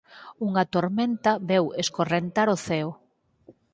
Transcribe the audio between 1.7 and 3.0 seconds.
escorrentar o ceo.